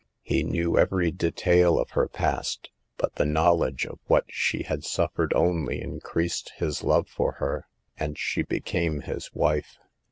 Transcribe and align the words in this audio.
He 0.23 0.41
knew 0.41 0.79
every 0.79 1.11
detail 1.11 1.77
of 1.77 1.91
her 1.91 2.07
past, 2.07 2.71
but 2.97 3.13
the 3.17 3.23
knowledge 3.23 3.85
of 3.85 3.99
what 4.07 4.25
she 4.29 4.63
had 4.63 4.83
suf 4.83 5.13
fered 5.13 5.31
only 5.35 5.79
increased 5.79 6.53
his 6.57 6.83
love 6.83 7.07
for 7.07 7.33
her, 7.33 7.67
and 7.99 8.17
she? 8.17 8.41
became 8.41 9.01
his 9.01 9.29
wife. 9.35 9.77